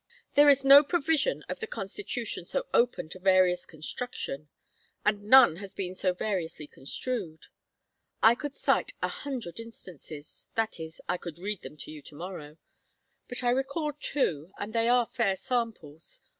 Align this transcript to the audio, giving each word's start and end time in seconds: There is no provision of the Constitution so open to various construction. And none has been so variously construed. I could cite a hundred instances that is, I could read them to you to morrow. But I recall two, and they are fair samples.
There 0.33 0.49
is 0.49 0.65
no 0.65 0.83
provision 0.83 1.43
of 1.47 1.59
the 1.59 1.67
Constitution 1.67 2.43
so 2.43 2.65
open 2.73 3.07
to 3.09 3.19
various 3.19 3.67
construction. 3.67 4.49
And 5.05 5.25
none 5.25 5.57
has 5.57 5.75
been 5.75 5.93
so 5.93 6.11
variously 6.11 6.65
construed. 6.65 7.45
I 8.19 8.33
could 8.33 8.55
cite 8.55 8.93
a 9.03 9.07
hundred 9.09 9.59
instances 9.59 10.47
that 10.55 10.79
is, 10.79 11.01
I 11.07 11.17
could 11.17 11.37
read 11.37 11.61
them 11.61 11.77
to 11.77 11.91
you 11.91 12.01
to 12.01 12.15
morrow. 12.15 12.57
But 13.27 13.43
I 13.43 13.51
recall 13.51 13.93
two, 13.99 14.51
and 14.57 14.73
they 14.73 14.87
are 14.89 15.05
fair 15.05 15.35
samples. 15.35 16.21